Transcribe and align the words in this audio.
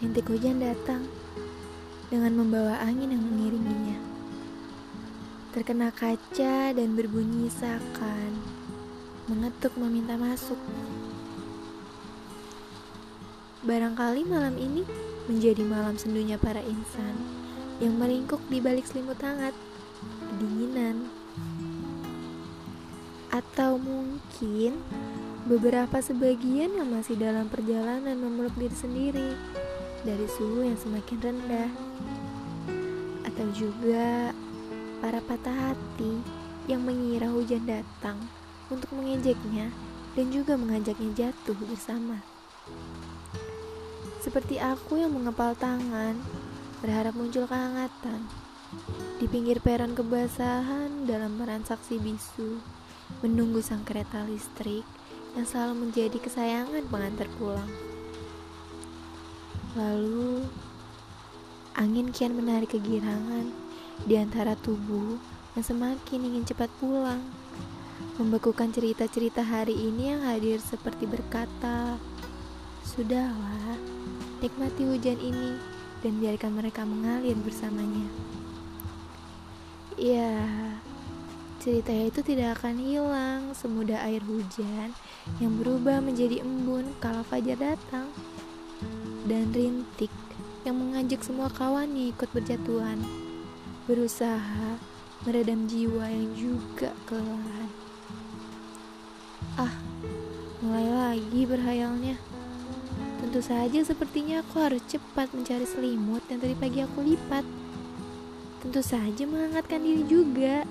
Rintik 0.00 0.30
hujan 0.30 0.62
datang 0.62 1.02
dengan 2.14 2.38
membawa 2.38 2.78
angin 2.78 3.10
yang 3.10 3.26
mengiringinya. 3.26 3.98
Terkena 5.50 5.90
kaca 5.90 6.70
dan 6.70 6.94
berbunyi 6.94 7.50
seakan 7.50 8.38
mengetuk 9.26 9.74
meminta 9.74 10.14
masuk. 10.14 10.56
Barangkali 13.66 14.22
malam 14.22 14.54
ini 14.62 14.86
menjadi 15.26 15.66
malam 15.66 15.98
sendunya 15.98 16.38
para 16.38 16.62
insan 16.62 17.18
yang 17.82 17.98
meringkuk 17.98 18.38
di 18.46 18.62
balik 18.62 18.86
selimut 18.86 19.18
hangat, 19.26 19.58
kedinginan. 20.30 21.10
Atau 23.34 23.74
mungkin 23.74 24.78
beberapa 25.48 26.00
sebagian 26.04 26.76
yang 26.76 26.88
masih 26.92 27.16
dalam 27.16 27.48
perjalanan 27.48 28.16
memeluk 28.18 28.52
diri 28.60 28.76
sendiri 28.76 29.30
dari 30.04 30.26
suhu 30.28 30.64
yang 30.64 30.76
semakin 30.76 31.18
rendah. 31.20 31.70
Atau 33.24 33.46
juga 33.56 34.36
para 35.00 35.20
patah 35.24 35.72
hati 35.72 36.20
yang 36.68 36.84
mengira 36.84 37.32
hujan 37.32 37.64
datang 37.64 38.20
untuk 38.68 38.92
mengejeknya 38.92 39.72
dan 40.12 40.26
juga 40.28 40.60
mengajaknya 40.60 41.28
jatuh 41.28 41.56
bersama. 41.64 42.20
Seperti 44.20 44.60
aku 44.60 45.00
yang 45.00 45.16
mengepal 45.16 45.56
tangan, 45.56 46.20
berharap 46.84 47.16
muncul 47.16 47.48
kehangatan 47.48 48.28
di 49.18 49.26
pinggir 49.26 49.58
peron 49.58 49.96
kebasahan 49.96 51.08
dalam 51.08 51.40
transaksi 51.40 51.98
bisu 51.98 52.62
menunggu 53.20 53.58
sang 53.58 53.82
kereta 53.82 54.22
listrik 54.22 54.86
yang 55.34 55.46
selalu 55.46 55.88
menjadi 55.88 56.18
kesayangan 56.18 56.84
pengantar 56.90 57.26
pulang. 57.38 57.70
Lalu, 59.78 60.44
angin 61.78 62.10
kian 62.10 62.34
menarik 62.34 62.74
kegirangan 62.74 63.54
di 64.02 64.18
antara 64.18 64.58
tubuh 64.58 65.20
yang 65.54 65.64
semakin 65.66 66.26
ingin 66.26 66.44
cepat 66.46 66.70
pulang. 66.82 67.22
Membekukan 68.18 68.72
cerita-cerita 68.72 69.40
hari 69.40 69.72
ini 69.76 70.12
yang 70.12 70.22
hadir 70.24 70.60
seperti 70.60 71.08
berkata, 71.08 71.96
Sudahlah, 72.84 73.78
nikmati 74.42 74.82
hujan 74.84 75.20
ini 75.20 75.56
dan 76.00 76.18
biarkan 76.18 76.52
mereka 76.56 76.82
mengalir 76.84 77.36
bersamanya. 77.38 78.08
Ya, 80.00 80.48
cerita 81.60 81.92
itu 81.92 82.24
tidak 82.24 82.56
akan 82.58 82.80
hilang. 82.80 83.52
Semudah 83.52 84.00
air 84.08 84.24
hujan 84.24 84.96
yang 85.36 85.52
berubah 85.60 86.00
menjadi 86.00 86.40
embun 86.40 86.96
kalau 87.04 87.20
fajar 87.28 87.60
datang 87.60 88.08
dan 89.28 89.52
rintik 89.52 90.08
yang 90.64 90.80
mengajak 90.80 91.20
semua 91.20 91.52
kawannya 91.52 92.16
ikut 92.16 92.32
berjatuhan. 92.32 92.96
Berusaha 93.84 94.80
meredam 95.28 95.68
jiwa 95.68 96.08
yang 96.08 96.32
juga 96.32 96.96
kelelahan. 97.04 97.70
Ah 99.60 99.74
mulai 100.64 100.88
lagi 100.88 101.44
berhayalnya. 101.44 102.16
Tentu 103.20 103.44
saja 103.44 103.84
sepertinya 103.84 104.40
aku 104.40 104.64
harus 104.64 104.80
cepat 104.88 105.28
mencari 105.36 105.68
selimut 105.68 106.24
yang 106.32 106.40
tadi 106.40 106.56
pagi 106.56 106.80
aku 106.80 107.04
lipat. 107.04 107.44
Tentu 108.64 108.80
saja 108.80 109.28
menghangatkan 109.28 109.80
diri 109.84 110.04
juga 110.08 110.64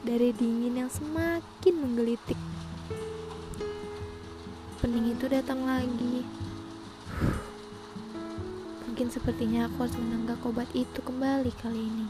dari 0.00 0.32
dingin 0.32 0.80
yang 0.80 0.90
semakin 0.90 1.74
menggelitik. 1.76 2.38
Pening 4.80 5.12
itu 5.12 5.28
datang 5.28 5.68
lagi. 5.68 6.24
Mungkin 8.88 9.12
sepertinya 9.12 9.68
aku 9.68 9.84
harus 9.84 9.96
menenggak 10.00 10.40
obat 10.44 10.68
itu 10.72 11.04
kembali 11.04 11.52
kali 11.60 11.80
ini. 11.84 12.06